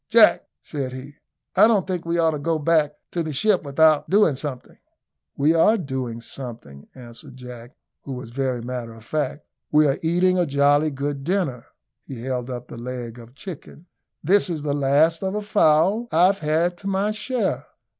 [0.09, 1.17] "Jack," said he,
[1.55, 4.77] "I don't think we ought to go back to the ship without doing something."
[5.37, 9.45] "We are doing a good deal," answered Jack, who was very matter of fact.
[9.71, 11.65] "We are eating a jolly good dinner."
[12.01, 13.85] He held up the leg of a chicken.
[14.23, 17.67] "This is the last of a fowl I've had to my share."